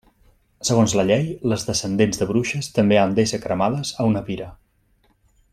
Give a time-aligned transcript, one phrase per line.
[0.69, 4.53] Segons la llei, les descendents de bruixes també han d'ésser cremades a una pira.